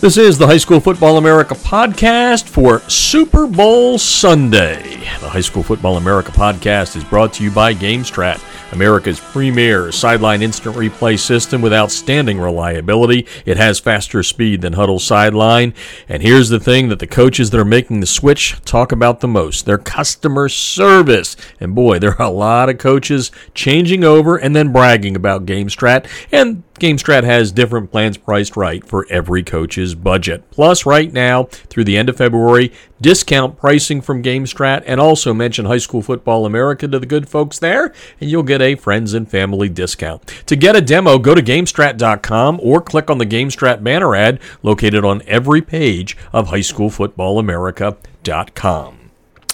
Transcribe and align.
This 0.00 0.16
is 0.16 0.38
the 0.38 0.46
High 0.46 0.58
School 0.58 0.78
Football 0.78 1.18
America 1.18 1.56
podcast 1.56 2.48
for 2.48 2.78
Super 2.88 3.48
Bowl 3.48 3.98
Sunday. 3.98 4.80
The 5.20 5.28
High 5.28 5.40
School 5.40 5.64
Football 5.64 5.96
America 5.96 6.30
podcast 6.30 6.94
is 6.94 7.02
brought 7.02 7.32
to 7.32 7.42
you 7.42 7.50
by 7.50 7.74
GameStrat, 7.74 8.40
America's 8.72 9.18
premier 9.18 9.90
sideline 9.90 10.40
instant 10.40 10.76
replay 10.76 11.18
system 11.18 11.60
with 11.60 11.72
outstanding 11.72 12.38
reliability. 12.38 13.26
It 13.44 13.56
has 13.56 13.80
faster 13.80 14.22
speed 14.22 14.60
than 14.60 14.74
Hudl 14.74 15.00
Sideline. 15.00 15.74
And 16.08 16.22
here's 16.22 16.48
the 16.48 16.60
thing 16.60 16.90
that 16.90 17.00
the 17.00 17.08
coaches 17.08 17.50
that 17.50 17.58
are 17.58 17.64
making 17.64 17.98
the 17.98 18.06
switch 18.06 18.54
talk 18.64 18.92
about 18.92 19.18
the 19.18 19.26
most 19.26 19.66
their 19.66 19.78
customer 19.78 20.48
service. 20.48 21.36
And 21.58 21.74
boy, 21.74 21.98
there 21.98 22.14
are 22.22 22.28
a 22.28 22.30
lot 22.30 22.68
of 22.68 22.78
coaches 22.78 23.32
changing 23.52 24.04
over 24.04 24.36
and 24.36 24.54
then 24.54 24.70
bragging 24.72 25.16
about 25.16 25.44
GameStrat. 25.44 26.06
And 26.30 26.62
GameStrat 26.80 27.24
has 27.24 27.52
different 27.52 27.90
plans 27.90 28.16
priced 28.16 28.56
right 28.56 28.84
for 28.84 29.06
every 29.10 29.42
coach's 29.42 29.94
budget. 29.94 30.50
Plus, 30.50 30.86
right 30.86 31.12
now, 31.12 31.44
through 31.44 31.84
the 31.84 31.96
end 31.96 32.08
of 32.08 32.16
February, 32.16 32.72
discount 33.00 33.56
pricing 33.56 34.00
from 34.00 34.22
GameStrat 34.22 34.82
and 34.86 35.00
also 35.00 35.32
mention 35.32 35.66
High 35.66 35.78
School 35.78 36.02
Football 36.02 36.46
America 36.46 36.88
to 36.88 36.98
the 36.98 37.06
good 37.06 37.28
folks 37.28 37.58
there, 37.58 37.92
and 38.20 38.30
you'll 38.30 38.42
get 38.42 38.60
a 38.60 38.74
friends 38.74 39.14
and 39.14 39.30
family 39.30 39.68
discount. 39.68 40.26
To 40.46 40.56
get 40.56 40.76
a 40.76 40.80
demo, 40.80 41.18
go 41.18 41.34
to 41.34 41.42
GameStrat.com 41.42 42.60
or 42.62 42.80
click 42.80 43.10
on 43.10 43.18
the 43.18 43.26
GameStrat 43.26 43.82
banner 43.82 44.14
ad 44.14 44.40
located 44.62 45.04
on 45.04 45.22
every 45.26 45.62
page 45.62 46.16
of 46.32 46.48
HighSchoolFootballAmerica.com. 46.48 48.97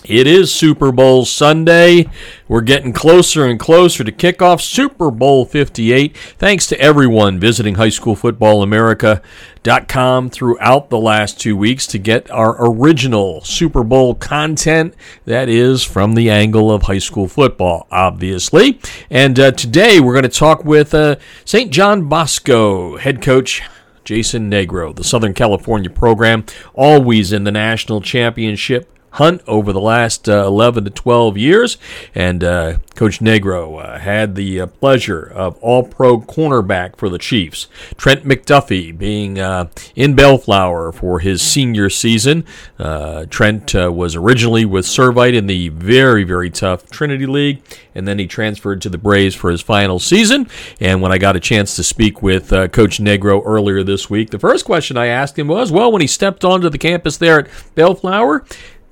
It 0.07 0.27
is 0.27 0.55
Super 0.55 0.93
Bowl 0.93 1.25
Sunday. 1.25 2.11
We're 2.47 2.61
getting 2.61 2.93
closer 2.93 3.47
and 3.47 3.59
closer 3.59 4.05
to 4.05 4.13
kickoff 4.13 4.61
Super 4.61 5.11
Bowl 5.11 5.47
58. 5.47 6.15
Thanks 6.15 6.67
to 6.67 6.79
everyone 6.79 7.41
visiting 7.41 7.77
highschoolfootballamerica.com 7.77 10.29
throughout 10.29 10.91
the 10.91 10.99
last 10.99 11.41
two 11.41 11.57
weeks 11.57 11.87
to 11.87 11.99
get 11.99 12.30
our 12.30 12.55
original 12.61 13.41
Super 13.45 13.83
Bowl 13.83 14.15
content. 14.15 14.95
That 15.24 15.49
is 15.49 15.85
from 15.85 16.15
the 16.15 16.29
angle 16.29 16.71
of 16.71 16.83
high 16.83 16.99
school 16.99 17.27
football, 17.27 17.87
obviously. 17.91 18.79
And 19.09 19.41
uh, 19.41 19.52
today 19.52 20.01
we're 20.01 20.13
going 20.13 20.24
to 20.24 20.29
talk 20.29 20.66
with 20.66 20.93
uh, 20.93 21.16
St. 21.46 21.73
John 21.73 22.11
Bosco 22.11 22.99
head 22.99 23.23
coach 23.23 23.63
Jason 24.05 24.51
Negro, 24.51 24.95
the 24.95 25.02
Southern 25.02 25.33
California 25.33 25.89
program, 25.89 26.45
always 26.74 27.33
in 27.33 27.45
the 27.45 27.52
national 27.52 28.02
championship 28.02 28.91
hunt 29.15 29.40
over 29.46 29.73
the 29.73 29.80
last 29.80 30.29
uh, 30.29 30.45
11 30.46 30.84
to 30.84 30.90
12 30.90 31.38
years. 31.38 31.79
And 32.15 32.43
uh, 32.43 32.79
Coach 32.96 33.21
Negro 33.21 33.82
uh, 33.82 33.98
had 33.98 34.34
the 34.34 34.62
uh, 34.62 34.66
pleasure 34.66 35.23
of 35.23 35.56
all 35.59 35.84
pro 35.84 36.21
cornerback 36.21 36.96
for 36.96 37.09
the 37.09 37.18
Chiefs. 37.18 37.68
Trent 37.96 38.24
McDuffie 38.24 38.96
being 38.96 39.38
uh, 39.38 39.68
in 39.95 40.15
Bellflower 40.15 40.93
for 40.93 41.21
his 41.21 41.43
senior 41.43 41.88
season. 41.90 42.45
Uh, 42.79 43.26
Trent 43.26 43.74
was 43.74 44.16
originally 44.16 44.65
with 44.65 44.84
Servite 44.84 45.34
in 45.34 45.46
the 45.46 45.68
very, 45.68 46.24
very 46.24 46.51
tough 46.51 46.90
Trinity 46.90 47.26
League, 47.26 47.62
and 47.95 48.06
then 48.06 48.18
he 48.18 48.26
transferred 48.26 48.82
to 48.82 48.88
the 48.88 48.99
Braves 48.99 49.34
for 49.34 49.51
his 49.51 49.60
final 49.60 49.99
season. 49.99 50.49
And 50.80 51.01
when 51.01 51.12
I 51.12 51.18
got 51.18 51.37
a 51.37 51.40
chance 51.40 51.76
to 51.76 51.84
speak 51.84 52.23
with 52.23 52.51
Coach 52.51 52.99
Negro 52.99 53.43
earlier 53.45 53.82
this 53.82 54.10
week, 54.10 54.30
the 54.30 54.38
first 54.38 54.65
question 54.65 54.96
I 54.96 55.06
asked 55.06 55.38
him 55.38 55.49
was, 55.49 55.71
well, 55.71 55.90
when 55.93 56.01
he 56.01 56.09
stepped 56.09 56.45
onto 56.45 56.68
the 56.68 56.78
campus 56.78 57.16
there 57.16 57.40
at 57.40 57.49
Bellflower, 57.74 58.45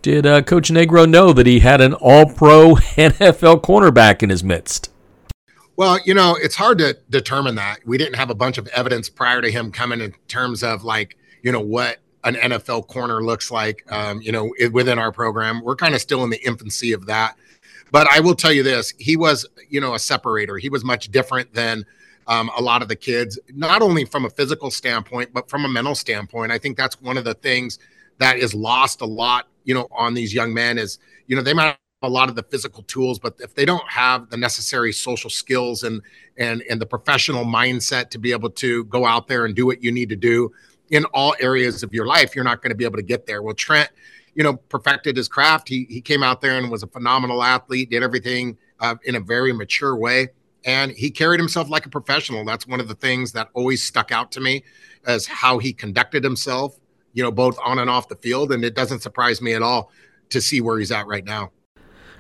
did 0.03 0.27
uh, 0.27 0.43
Coach 0.43 0.69
Negro 0.71 1.09
know 1.09 1.33
that 1.33 1.47
he 1.47 1.61
had 1.61 1.81
an 1.81 1.95
all 1.95 2.27
pro 2.27 2.75
NFL 2.75 3.63
cornerback 3.63 4.23
in 4.23 4.31
his 4.31 4.45
midst? 4.45 4.91
Well, 5.77 5.99
you 6.05 6.13
know, 6.13 6.37
it's 6.41 6.57
hard 6.57 6.79
to 6.79 6.99
determine 7.09 7.55
that. 7.55 7.79
We 7.87 7.97
didn't 7.97 8.17
have 8.17 8.29
a 8.29 8.35
bunch 8.35 8.59
of 8.59 8.67
evidence 8.69 9.09
prior 9.09 9.41
to 9.41 9.51
him 9.51 9.73
coming 9.73 10.01
in 10.01 10.13
terms 10.29 10.63
of 10.63 10.85
like, 10.85 11.17
you 11.43 11.51
know, 11.51 11.61
what 11.61 11.99
an 12.25 12.35
NFL 12.35 12.89
corner 12.89 13.23
looks 13.23 13.51
like, 13.51 13.85
um, 13.91 14.21
you 14.21 14.33
know, 14.33 14.53
within 14.71 14.99
our 14.99 15.11
program. 15.13 15.63
We're 15.63 15.77
kind 15.77 15.95
of 15.95 16.01
still 16.01 16.23
in 16.25 16.31
the 16.31 16.45
infancy 16.45 16.93
of 16.93 17.07
that. 17.07 17.37
But 17.91 18.07
I 18.07 18.21
will 18.21 18.35
tell 18.35 18.53
you 18.53 18.63
this 18.63 18.93
he 18.99 19.17
was, 19.17 19.47
you 19.69 19.81
know, 19.81 19.95
a 19.95 19.99
separator. 19.99 20.59
He 20.59 20.69
was 20.69 20.85
much 20.85 21.09
different 21.09 21.53
than 21.55 21.85
um, 22.27 22.51
a 22.57 22.63
lot 22.63 22.83
of 22.83 22.89
the 22.89 22.97
kids, 22.97 23.39
not 23.49 23.83
only 23.83 24.05
from 24.05 24.25
a 24.25 24.31
physical 24.31 24.71
standpoint, 24.71 25.33
but 25.33 25.49
from 25.49 25.65
a 25.65 25.69
mental 25.69 25.95
standpoint. 25.95 26.53
I 26.53 26.59
think 26.59 26.77
that's 26.77 27.01
one 27.01 27.17
of 27.17 27.25
the 27.25 27.35
things 27.35 27.79
that 28.19 28.37
is 28.37 28.55
lost 28.55 29.01
a 29.01 29.07
lot 29.07 29.49
you 29.65 29.75
know, 29.75 29.89
on 29.91 30.15
these 30.15 30.35
young 30.35 30.53
men 30.53 30.79
is, 30.79 30.99
you 31.27 31.37
know, 31.37 31.43
they 31.43 31.55
might 31.55 31.65
have 31.67 31.77
a 32.03 32.09
lot 32.09 32.29
of 32.29 32.35
the 32.35 32.43
physical 32.43 32.83
tools, 32.85 33.19
but 33.19 33.35
if 33.39 33.55
they 33.55 33.65
don't 33.65 33.89
have 33.89 34.29
the 34.31 34.37
necessary 34.37 34.93
social 34.93 35.31
skills 35.31 35.83
and 35.83 36.03
and 36.37 36.63
and 36.71 36.81
the 36.81 36.87
professional 36.87 37.45
mindset 37.45 38.11
to 38.11 38.19
be 38.19 38.33
able 38.33 38.51
to 38.51 38.85
go 38.85 39.07
out 39.07 39.29
there 39.29 39.45
and 39.45 39.55
do 39.55 39.67
what 39.67 39.83
you 39.83 39.93
need 39.93 40.09
to 40.09 40.17
do 40.17 40.51
in 40.91 41.05
all 41.07 41.35
areas 41.41 41.83
of 41.83 41.93
your 41.95 42.07
life, 42.07 42.35
you're 42.35 42.45
not 42.45 42.61
going 42.63 42.71
to 42.71 42.77
be 42.77 42.85
able 42.85 42.97
to 42.97 43.03
get 43.03 43.27
there. 43.27 43.43
Well, 43.43 43.55
Trent, 43.55 43.91
you 44.35 44.43
know, 44.43 44.57
perfected 44.57 45.17
his 45.17 45.29
craft. 45.29 45.69
He 45.69 45.87
he 45.89 46.01
came 46.01 46.23
out 46.23 46.41
there 46.41 46.59
and 46.59 46.71
was 46.71 46.83
a 46.83 46.89
phenomenal 46.89 47.43
athlete, 47.43 47.91
did 47.91 48.03
everything 48.03 48.59
uh, 48.81 48.97
in 49.05 49.15
a 49.15 49.21
very 49.21 49.53
mature 49.53 49.97
way 49.97 50.29
and 50.65 50.93
he 50.93 51.11
carried 51.11 51.41
himself 51.41 51.69
like 51.69 51.87
a 51.87 51.89
professional. 51.89 52.45
That's 52.45 52.67
one 52.67 52.81
of 52.81 52.89
the 52.89 52.95
things 52.95 53.33
that 53.33 53.49
always 53.55 53.83
stuck 53.83 54.13
out 54.13 54.31
to 54.33 54.41
me 54.41 54.63
as 55.07 55.27
how 55.27 55.59
he 55.59 55.73
conducted 55.73 56.23
himself 56.23 56.79
you 57.13 57.23
know, 57.23 57.31
both 57.31 57.59
on 57.65 57.79
and 57.79 57.91
off 57.91 58.09
the 58.09 58.17
field. 58.17 58.53
And 58.53 58.65
it 58.65 58.75
doesn't 58.75 59.01
surprise 59.01 59.41
me 59.41 59.55
at 59.55 59.63
all 59.63 59.91
to 60.31 60.41
see 60.41 60.61
where 60.61 60.79
he's 60.79 60.93
at 60.93 61.07
right 61.07 61.25
now. 61.25 61.53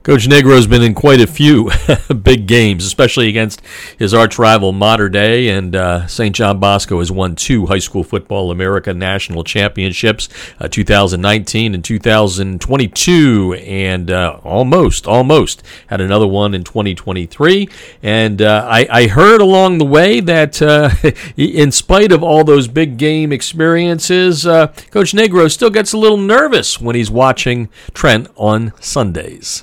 Coach 0.03 0.27
Negro's 0.27 0.67
been 0.67 0.83
in 0.83 0.95
quite 0.95 1.21
a 1.21 1.29
few 1.29 1.71
big 2.25 2.49
games, 2.49 2.85
especially 2.85 3.29
against 3.29 3.63
his 3.97 4.13
arch 4.13 4.37
rival 4.37 4.73
Mater 4.73 5.09
Dei, 5.09 5.49
and 5.49 5.77
uh, 5.77 6.09
St. 6.09 6.35
John 6.35 6.59
Bosco 6.59 6.99
has 6.99 7.13
won 7.13 7.37
two 7.37 7.67
High 7.67 7.79
School 7.79 8.03
Football 8.03 8.51
America 8.51 8.93
National 8.93 9.45
Championships, 9.45 10.29
uh, 10.59 10.67
2019 10.67 11.73
and 11.73 11.85
2022, 11.85 13.55
and 13.55 14.11
uh, 14.11 14.41
almost, 14.43 15.07
almost 15.07 15.63
had 15.87 16.01
another 16.01 16.27
one 16.27 16.53
in 16.53 16.65
2023. 16.65 17.69
And 18.03 18.43
uh, 18.43 18.67
I, 18.69 18.89
I, 18.91 19.07
heard 19.07 19.41
along 19.41 19.79
the 19.79 19.85
way 19.85 20.19
that, 20.19 20.61
uh, 20.61 20.91
in 21.37 21.71
spite 21.71 22.11
of 22.11 22.25
all 22.25 22.43
those 22.43 22.67
big 22.67 22.97
game 22.97 23.31
experiences, 23.31 24.49
uh, 24.49 24.67
Coach 24.91 25.13
Negro 25.13 25.49
still 25.49 25.71
gets 25.71 25.93
a 25.93 25.99
little 25.99 26.19
nervous 26.19 26.81
when 26.81 26.97
he's 26.97 27.11
watching 27.11 27.69
Trent 27.95 28.27
on 28.35 28.73
Sundays. 28.81 29.63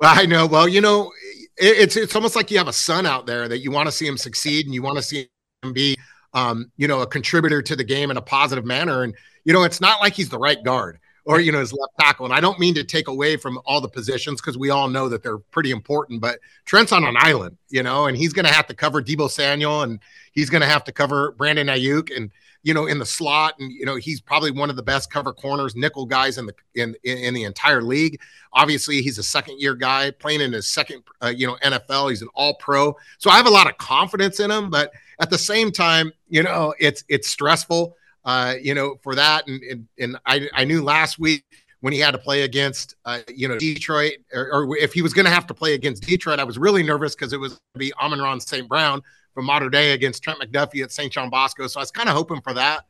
I 0.00 0.26
know. 0.26 0.46
Well, 0.46 0.68
you 0.68 0.80
know, 0.80 1.12
it, 1.56 1.78
it's 1.78 1.96
it's 1.96 2.14
almost 2.14 2.36
like 2.36 2.50
you 2.50 2.58
have 2.58 2.68
a 2.68 2.72
son 2.72 3.06
out 3.06 3.26
there 3.26 3.48
that 3.48 3.58
you 3.58 3.70
want 3.70 3.86
to 3.86 3.92
see 3.92 4.06
him 4.06 4.16
succeed 4.16 4.66
and 4.66 4.74
you 4.74 4.82
want 4.82 4.96
to 4.96 5.02
see 5.02 5.28
him 5.62 5.72
be, 5.72 5.96
um, 6.34 6.70
you 6.76 6.86
know, 6.86 7.00
a 7.00 7.06
contributor 7.06 7.62
to 7.62 7.76
the 7.76 7.84
game 7.84 8.10
in 8.10 8.16
a 8.16 8.22
positive 8.22 8.64
manner. 8.64 9.02
And 9.02 9.14
you 9.44 9.52
know, 9.52 9.64
it's 9.64 9.80
not 9.80 10.00
like 10.00 10.14
he's 10.14 10.28
the 10.28 10.38
right 10.38 10.62
guard 10.62 10.98
or 11.28 11.40
you 11.40 11.52
know 11.52 11.60
his 11.60 11.74
left 11.74 11.92
tackle. 12.00 12.24
And 12.24 12.34
I 12.34 12.40
don't 12.40 12.58
mean 12.58 12.74
to 12.74 12.82
take 12.82 13.06
away 13.06 13.36
from 13.36 13.60
all 13.66 13.82
the 13.82 13.88
positions 13.88 14.40
because 14.40 14.56
we 14.56 14.70
all 14.70 14.88
know 14.88 15.10
that 15.10 15.22
they're 15.22 15.38
pretty 15.38 15.70
important. 15.70 16.22
But 16.22 16.40
Trent's 16.64 16.90
on 16.90 17.04
an 17.04 17.16
island, 17.18 17.58
you 17.68 17.82
know, 17.82 18.06
and 18.06 18.16
he's 18.16 18.32
going 18.32 18.46
to 18.46 18.52
have 18.52 18.66
to 18.68 18.74
cover 18.74 19.02
Deebo 19.02 19.30
Samuel 19.30 19.82
and 19.82 20.00
he's 20.32 20.48
going 20.48 20.62
to 20.62 20.66
have 20.66 20.84
to 20.84 20.92
cover 20.92 21.32
Brandon 21.32 21.66
Aiyuk 21.68 22.16
and 22.16 22.30
you 22.64 22.74
know, 22.74 22.86
in 22.86 22.98
the 22.98 23.06
slot, 23.06 23.54
and 23.60 23.70
you 23.70 23.86
know, 23.86 23.94
he's 23.96 24.20
probably 24.20 24.50
one 24.50 24.68
of 24.68 24.74
the 24.74 24.82
best 24.82 25.12
cover 25.12 25.32
corners, 25.32 25.76
nickel 25.76 26.06
guys 26.06 26.38
in 26.38 26.46
the 26.46 26.54
in 26.74 26.96
in 27.04 27.32
the 27.32 27.44
entire 27.44 27.82
league. 27.82 28.20
Obviously, 28.52 29.00
he's 29.00 29.16
a 29.16 29.22
second 29.22 29.60
year 29.60 29.74
guy 29.74 30.10
playing 30.10 30.40
in 30.40 30.52
his 30.52 30.68
second, 30.68 31.04
uh, 31.22 31.28
you 31.28 31.46
know, 31.46 31.56
NFL. 31.62 32.10
He's 32.10 32.20
an 32.20 32.28
All 32.34 32.54
Pro, 32.54 32.96
so 33.18 33.30
I 33.30 33.36
have 33.36 33.46
a 33.46 33.50
lot 33.50 33.68
of 33.68 33.78
confidence 33.78 34.40
in 34.40 34.50
him. 34.50 34.70
But 34.70 34.90
at 35.20 35.30
the 35.30 35.38
same 35.38 35.70
time, 35.70 36.12
you 36.28 36.42
know, 36.42 36.74
it's 36.80 37.04
it's 37.08 37.28
stressful, 37.28 37.96
uh, 38.28 38.54
you 38.62 38.74
know, 38.74 38.96
for 39.02 39.14
that. 39.14 39.48
And 39.48 39.62
and, 39.62 39.88
and 39.98 40.18
I 40.26 40.48
I 40.52 40.64
knew 40.64 40.84
last 40.84 41.18
week 41.18 41.44
when 41.80 41.94
he 41.94 41.98
had 41.98 42.10
to 42.10 42.18
play 42.18 42.42
against, 42.42 42.94
uh, 43.06 43.20
you 43.28 43.48
know, 43.48 43.58
Detroit, 43.58 44.14
or, 44.34 44.52
or 44.52 44.76
if 44.76 44.92
he 44.92 45.00
was 45.00 45.14
going 45.14 45.24
to 45.24 45.30
have 45.30 45.46
to 45.46 45.54
play 45.54 45.74
against 45.74 46.02
Detroit, 46.02 46.38
I 46.38 46.44
was 46.44 46.58
really 46.58 46.82
nervous 46.82 47.14
because 47.14 47.32
it 47.32 47.38
was 47.38 47.52
going 47.52 47.60
to 47.74 47.78
be 47.78 47.92
Amon-Ra 47.94 48.36
St. 48.38 48.68
Brown 48.68 49.00
from 49.32 49.46
Mater 49.46 49.70
Dei 49.70 49.92
against 49.92 50.22
Trent 50.22 50.40
McDuffie 50.40 50.82
at 50.82 50.90
St. 50.90 51.12
John 51.12 51.30
Bosco. 51.30 51.68
So 51.68 51.78
I 51.78 51.82
was 51.82 51.92
kind 51.92 52.08
of 52.08 52.16
hoping 52.16 52.40
for 52.40 52.52
that, 52.54 52.84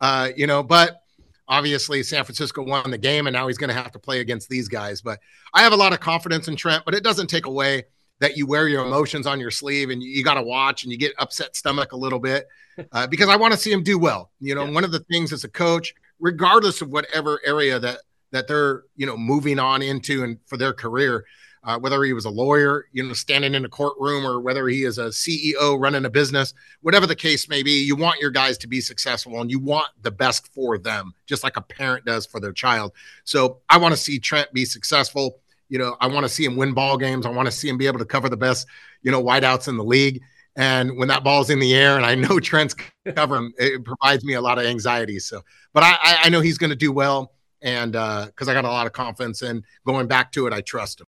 uh, 0.00 0.28
you 0.36 0.46
know, 0.46 0.62
but 0.62 1.02
obviously 1.48 2.02
San 2.04 2.22
Francisco 2.22 2.62
won 2.62 2.88
the 2.90 2.96
game 2.96 3.26
and 3.26 3.34
now 3.34 3.48
he's 3.48 3.58
going 3.58 3.68
to 3.68 3.74
have 3.74 3.90
to 3.90 3.98
play 3.98 4.20
against 4.20 4.48
these 4.48 4.68
guys. 4.68 5.02
But 5.02 5.18
I 5.52 5.62
have 5.62 5.72
a 5.72 5.76
lot 5.76 5.92
of 5.92 5.98
confidence 5.98 6.46
in 6.46 6.54
Trent, 6.54 6.84
but 6.84 6.94
it 6.94 7.02
doesn't 7.02 7.26
take 7.26 7.46
away 7.46 7.86
that 8.20 8.36
you 8.36 8.46
wear 8.46 8.68
your 8.68 8.84
emotions 8.84 9.26
on 9.26 9.40
your 9.40 9.50
sleeve 9.50 9.90
and 9.90 10.02
you, 10.02 10.10
you 10.10 10.24
got 10.24 10.34
to 10.34 10.42
watch 10.42 10.82
and 10.82 10.92
you 10.92 10.98
get 10.98 11.12
upset 11.18 11.56
stomach 11.56 11.92
a 11.92 11.96
little 11.96 12.18
bit 12.18 12.46
uh, 12.92 13.06
because 13.06 13.28
I 13.28 13.36
want 13.36 13.52
to 13.52 13.58
see 13.58 13.72
him 13.72 13.82
do 13.82 13.98
well. 13.98 14.30
You 14.40 14.54
know, 14.54 14.64
yeah. 14.64 14.72
one 14.72 14.84
of 14.84 14.92
the 14.92 15.00
things 15.00 15.32
as 15.32 15.44
a 15.44 15.48
coach, 15.48 15.94
regardless 16.20 16.82
of 16.82 16.90
whatever 16.90 17.40
area 17.44 17.78
that 17.78 17.98
that 18.30 18.46
they're 18.46 18.84
you 18.96 19.06
know 19.06 19.16
moving 19.16 19.58
on 19.58 19.82
into 19.82 20.22
and 20.24 20.38
for 20.46 20.56
their 20.56 20.72
career, 20.72 21.24
uh, 21.64 21.78
whether 21.78 22.02
he 22.02 22.12
was 22.12 22.24
a 22.24 22.30
lawyer, 22.30 22.86
you 22.92 23.02
know, 23.02 23.12
standing 23.12 23.54
in 23.54 23.64
a 23.64 23.68
courtroom, 23.68 24.26
or 24.26 24.40
whether 24.40 24.68
he 24.68 24.84
is 24.84 24.98
a 24.98 25.06
CEO 25.06 25.80
running 25.80 26.04
a 26.04 26.10
business, 26.10 26.54
whatever 26.82 27.06
the 27.06 27.16
case 27.16 27.48
may 27.48 27.62
be, 27.62 27.84
you 27.84 27.96
want 27.96 28.20
your 28.20 28.30
guys 28.30 28.56
to 28.58 28.68
be 28.68 28.80
successful 28.80 29.40
and 29.40 29.50
you 29.50 29.58
want 29.58 29.88
the 30.02 30.10
best 30.10 30.52
for 30.54 30.78
them, 30.78 31.12
just 31.26 31.42
like 31.42 31.56
a 31.56 31.62
parent 31.62 32.04
does 32.04 32.26
for 32.26 32.40
their 32.40 32.52
child. 32.52 32.92
So 33.24 33.58
I 33.68 33.78
want 33.78 33.92
to 33.92 34.00
see 34.00 34.18
Trent 34.18 34.52
be 34.52 34.64
successful. 34.64 35.40
You 35.68 35.78
know, 35.78 35.96
I 36.00 36.06
want 36.06 36.24
to 36.24 36.28
see 36.28 36.44
him 36.44 36.56
win 36.56 36.72
ball 36.72 36.96
games. 36.96 37.26
I 37.26 37.30
want 37.30 37.46
to 37.46 37.52
see 37.52 37.68
him 37.68 37.76
be 37.76 37.86
able 37.86 37.98
to 37.98 38.04
cover 38.04 38.28
the 38.28 38.36
best, 38.36 38.66
you 39.02 39.10
know, 39.10 39.22
wideouts 39.22 39.68
in 39.68 39.76
the 39.76 39.84
league. 39.84 40.22
And 40.56 40.98
when 40.98 41.08
that 41.08 41.22
ball's 41.22 41.50
in 41.50 41.60
the 41.60 41.74
air 41.74 41.96
and 41.96 42.04
I 42.04 42.14
know 42.14 42.40
Trent's 42.40 42.74
covering, 43.14 43.52
it 43.58 43.84
provides 43.84 44.24
me 44.24 44.34
a 44.34 44.40
lot 44.40 44.58
of 44.58 44.64
anxiety. 44.64 45.18
So, 45.18 45.42
but 45.72 45.82
I, 45.84 45.96
I 46.24 46.28
know 46.30 46.40
he's 46.40 46.58
going 46.58 46.70
to 46.70 46.76
do 46.76 46.92
well. 46.92 47.32
And 47.62 47.92
because 47.92 48.48
uh, 48.48 48.50
I 48.50 48.54
got 48.54 48.64
a 48.64 48.68
lot 48.68 48.86
of 48.86 48.92
confidence 48.92 49.42
in 49.42 49.64
going 49.86 50.06
back 50.06 50.32
to 50.32 50.46
it, 50.46 50.52
I 50.52 50.60
trust 50.60 51.00
him. 51.00 51.06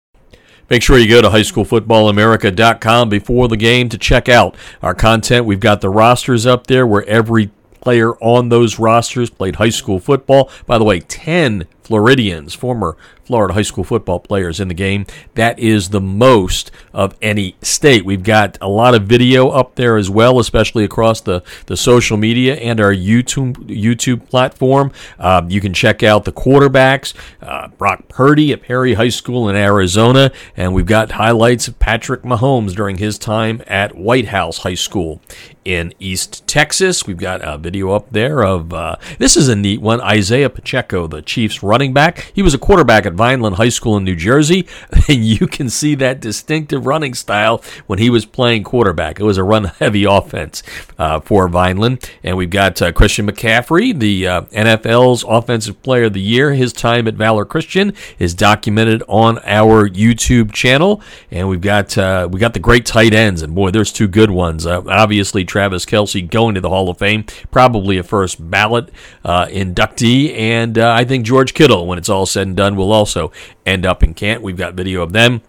Make 0.69 0.81
sure 0.81 0.97
you 0.97 1.07
go 1.07 1.21
to 1.21 1.29
highschoolfootballamerica.com 1.29 3.09
before 3.09 3.47
the 3.47 3.55
game 3.55 3.87
to 3.89 3.97
check 3.97 4.27
out 4.27 4.55
our 4.81 4.93
content. 4.93 5.45
We've 5.45 5.61
got 5.61 5.79
the 5.79 5.89
rosters 5.89 6.45
up 6.45 6.67
there 6.67 6.85
where 6.85 7.05
every 7.05 7.51
player 7.79 8.15
on 8.15 8.49
those 8.49 8.79
rosters 8.79 9.29
played 9.29 9.55
high 9.55 9.69
school 9.69 9.99
football. 9.99 10.49
By 10.65 10.77
the 10.77 10.83
way, 10.83 10.99
10 10.99 11.67
Floridians, 11.87 12.53
former 12.53 12.97
Florida 13.23 13.53
high 13.53 13.61
school 13.61 13.85
football 13.85 14.19
players 14.19 14.59
in 14.59 14.67
the 14.67 14.73
game. 14.73 15.05
That 15.35 15.57
is 15.57 15.89
the 15.89 16.01
most 16.01 16.69
of 16.93 17.15
any 17.21 17.55
state. 17.61 18.03
We've 18.03 18.23
got 18.23 18.57
a 18.59 18.67
lot 18.67 18.93
of 18.93 19.03
video 19.03 19.49
up 19.49 19.75
there 19.75 19.95
as 19.95 20.09
well, 20.09 20.39
especially 20.39 20.83
across 20.83 21.21
the, 21.21 21.43
the 21.67 21.77
social 21.77 22.17
media 22.17 22.55
and 22.55 22.81
our 22.81 22.93
YouTube 22.93 23.53
YouTube 23.67 24.29
platform. 24.29 24.91
Um, 25.17 25.49
you 25.49 25.61
can 25.61 25.73
check 25.73 26.03
out 26.03 26.25
the 26.25 26.33
quarterbacks, 26.33 27.13
uh, 27.41 27.69
Brock 27.69 28.09
Purdy 28.09 28.51
at 28.51 28.61
Perry 28.63 28.95
High 28.95 29.09
School 29.09 29.47
in 29.47 29.55
Arizona, 29.55 30.31
and 30.57 30.73
we've 30.73 30.85
got 30.85 31.11
highlights 31.11 31.69
of 31.69 31.79
Patrick 31.79 32.23
Mahomes 32.23 32.75
during 32.75 32.97
his 32.97 33.17
time 33.17 33.61
at 33.65 33.95
Whitehouse 33.95 34.59
High 34.59 34.75
School 34.75 35.21
in 35.67 35.93
East 35.99 36.47
Texas. 36.47 37.05
We've 37.05 37.17
got 37.17 37.41
a 37.43 37.57
video 37.57 37.91
up 37.91 38.09
there 38.11 38.41
of 38.41 38.73
uh, 38.73 38.95
this 39.19 39.35
is 39.35 39.49
a 39.49 39.55
neat 39.55 39.81
one. 39.81 39.99
Isaiah 39.99 40.49
Pacheco, 40.49 41.07
the 41.07 41.21
Chiefs 41.21 41.61
running 41.77 41.93
back. 41.93 42.31
He 42.33 42.41
was 42.41 42.55
a 42.55 42.57
quarterback 42.57 43.05
at 43.05 43.13
Vineland 43.13 43.57
High 43.57 43.69
School 43.69 43.97
in 43.97 44.03
New 44.03 44.15
Jersey, 44.15 44.67
and 45.07 45.23
you 45.23 45.45
can 45.45 45.69
see 45.69 45.93
that 45.93 46.19
distinctive 46.19 46.87
running 46.87 47.13
style 47.13 47.61
when 47.85 47.99
he 47.99 48.09
was 48.09 48.25
playing 48.25 48.63
quarterback. 48.63 49.19
It 49.19 49.23
was 49.23 49.37
a 49.37 49.43
run-heavy 49.43 50.03
offense 50.03 50.63
uh, 50.97 51.19
for 51.19 51.47
Vineland, 51.47 52.09
and 52.23 52.35
we've 52.35 52.49
got 52.49 52.81
uh, 52.81 52.91
Christian 52.93 53.27
McCaffrey, 53.27 53.97
the 53.97 54.27
uh, 54.27 54.41
NFL's 54.45 55.23
Offensive 55.27 55.83
Player 55.83 56.05
of 56.05 56.13
the 56.13 56.19
Year. 56.19 56.55
His 56.55 56.73
time 56.73 57.07
at 57.07 57.13
Valor 57.13 57.45
Christian 57.45 57.93
is 58.17 58.33
documented 58.33 59.03
on 59.07 59.37
our 59.45 59.87
YouTube 59.87 60.51
channel, 60.51 60.99
and 61.29 61.47
we've 61.47 61.61
got 61.61 61.95
uh, 61.95 62.27
we 62.31 62.39
got 62.39 62.55
the 62.55 62.59
great 62.59 62.87
tight 62.87 63.13
ends, 63.13 63.43
and 63.43 63.53
boy, 63.53 63.69
there's 63.69 63.91
two 63.91 64.07
good 64.07 64.31
ones. 64.31 64.65
Uh, 64.65 64.81
obviously. 64.87 65.45
Travis 65.45 65.85
Kelce 65.85 66.27
going 66.27 66.55
to 66.55 66.61
the 66.61 66.69
Hall 66.69 66.89
of 66.89 66.97
Fame, 66.97 67.23
probably 67.51 67.99
a 67.99 68.03
first 68.03 68.49
ballot 68.49 68.89
uh, 69.23 69.45
inductee. 69.45 70.35
And 70.35 70.79
I 70.79 71.03
think 71.03 71.25
George 71.25 71.53
Kittle, 71.53 71.66
when 71.75 71.97
it's 71.97 72.09
all 72.09 72.25
said 72.25 72.47
and 72.47 72.55
done, 72.55 72.75
will 72.75 72.91
also 72.91 73.31
end 73.65 73.85
up 73.85 74.03
in 74.03 74.13
Kent. 74.13 74.41
We've 74.41 74.57
got 74.57 74.73
video 74.73 75.01
of 75.01 75.13
them 75.13 75.41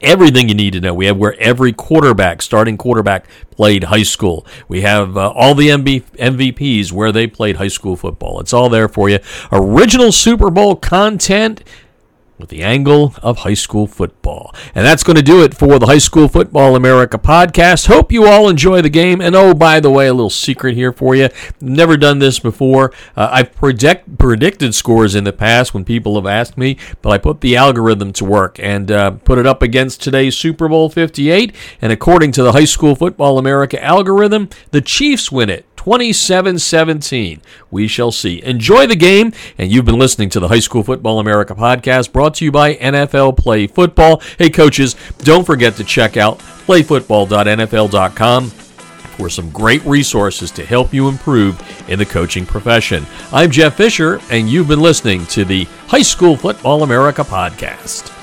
everything 0.00 0.48
you 0.48 0.54
need 0.54 0.72
to 0.74 0.80
know. 0.80 0.94
We 0.94 1.06
have 1.06 1.16
where 1.16 1.38
every 1.40 1.72
quarterback, 1.72 2.42
starting 2.42 2.76
quarterback, 2.76 3.26
played 3.50 3.84
high 3.84 4.02
school. 4.02 4.46
We 4.68 4.82
have 4.82 5.16
uh, 5.16 5.30
all 5.30 5.54
the 5.54 5.68
MB- 5.68 6.04
MVPs 6.16 6.92
where 6.92 7.12
they 7.12 7.26
played 7.26 7.56
high 7.56 7.68
school 7.68 7.96
football. 7.96 8.40
It's 8.40 8.52
all 8.52 8.68
there 8.68 8.88
for 8.88 9.08
you. 9.08 9.18
Original 9.52 10.12
Super 10.12 10.50
Bowl 10.50 10.76
content 10.76 11.64
with 12.38 12.48
the 12.48 12.62
angle 12.62 13.14
of 13.22 13.38
high 13.38 13.54
school 13.54 13.86
football. 13.86 14.54
And 14.74 14.86
that's 14.86 15.02
going 15.02 15.16
to 15.16 15.22
do 15.22 15.42
it 15.42 15.54
for 15.54 15.78
the 15.78 15.86
High 15.86 15.98
School 15.98 16.28
Football 16.28 16.76
America 16.76 17.18
podcast. 17.18 17.86
Hope 17.86 18.12
you 18.12 18.26
all 18.26 18.48
enjoy 18.48 18.80
the 18.80 18.88
game. 18.88 19.20
And 19.20 19.34
oh, 19.34 19.54
by 19.54 19.80
the 19.80 19.90
way, 19.90 20.06
a 20.06 20.14
little 20.14 20.30
secret 20.30 20.74
here 20.74 20.92
for 20.92 21.14
you. 21.14 21.28
Never 21.60 21.96
done 21.96 22.18
this 22.18 22.38
before. 22.38 22.92
Uh, 23.16 23.28
I've 23.32 23.54
predict, 23.54 24.18
predicted 24.18 24.74
scores 24.74 25.14
in 25.14 25.24
the 25.24 25.32
past 25.32 25.74
when 25.74 25.84
people 25.84 26.14
have 26.14 26.26
asked 26.26 26.56
me, 26.56 26.78
but 27.02 27.10
I 27.10 27.18
put 27.18 27.40
the 27.40 27.56
algorithm 27.56 28.12
to 28.14 28.24
work 28.24 28.58
and 28.60 28.90
uh, 28.90 29.10
put 29.12 29.38
it 29.38 29.46
up 29.46 29.62
against 29.62 30.02
today's 30.02 30.36
Super 30.36 30.68
Bowl 30.68 30.88
58. 30.88 31.54
And 31.82 31.92
according 31.92 32.32
to 32.32 32.42
the 32.42 32.52
High 32.52 32.64
School 32.64 32.94
Football 32.94 33.38
America 33.38 33.82
algorithm, 33.82 34.48
the 34.70 34.80
Chiefs 34.80 35.32
win 35.32 35.50
it 35.50 35.67
27 35.78 36.58
17. 36.58 37.40
We 37.70 37.86
shall 37.86 38.10
see. 38.10 38.42
Enjoy 38.42 38.88
the 38.88 38.96
game. 38.96 39.32
And 39.56 39.70
you've 39.70 39.84
been 39.84 39.98
listening 39.98 40.28
to 40.30 40.40
the 40.40 40.48
High 40.48 40.58
School 40.58 40.82
Football 40.82 41.20
America 41.20 41.54
podcast 41.54 42.12
brought 42.12 42.34
to 42.34 42.44
you 42.44 42.50
by 42.50 42.74
NFL 42.74 43.36
Play 43.36 43.68
Football. 43.68 44.20
Hey, 44.38 44.50
coaches, 44.50 44.96
don't 45.18 45.46
forget 45.46 45.76
to 45.76 45.84
check 45.84 46.16
out 46.16 46.40
playfootball.nfl.com 46.66 48.50
for 48.50 49.30
some 49.30 49.50
great 49.50 49.84
resources 49.84 50.50
to 50.50 50.64
help 50.64 50.92
you 50.92 51.08
improve 51.08 51.56
in 51.88 52.00
the 52.00 52.06
coaching 52.06 52.44
profession. 52.44 53.06
I'm 53.32 53.52
Jeff 53.52 53.76
Fisher, 53.76 54.20
and 54.30 54.48
you've 54.48 54.68
been 54.68 54.80
listening 54.80 55.26
to 55.26 55.44
the 55.44 55.64
High 55.86 56.02
School 56.02 56.36
Football 56.36 56.82
America 56.82 57.22
podcast. 57.22 58.17